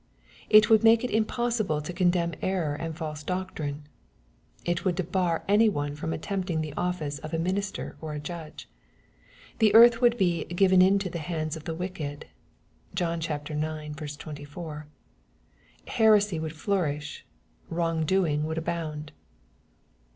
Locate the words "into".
10.81-11.07